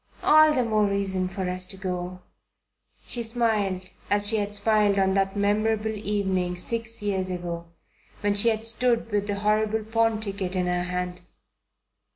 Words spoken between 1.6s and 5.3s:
to go." She smiled as she had smiled on